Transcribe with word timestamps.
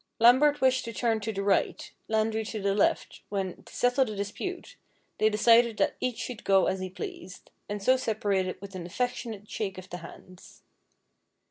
Lambert 0.17 0.61
wished 0.61 0.83
to 0.85 0.93
turn 0.93 1.19
to 1.19 1.31
the 1.31 1.43
right, 1.43 1.91
Landry 2.07 2.43
to 2.45 2.59
the 2.59 2.73
left, 2.73 3.21
when, 3.29 3.61
to 3.61 3.75
settle 3.75 4.03
the 4.05 4.15
dispute, 4.15 4.75
they 5.19 5.29
decided 5.29 5.77
that 5.77 5.95
each 5.99 6.17
should 6.17 6.43
go 6.43 6.65
as 6.65 6.79
he 6.79 6.89
pleased, 6.89 7.51
and 7.69 7.83
so 7.83 7.97
separated 7.97 8.59
with 8.61 8.73
an 8.73 8.87
affectionate 8.87 9.47
shake 9.47 9.77
of 9.77 9.91
the 9.91 9.97
hands. 9.97 10.63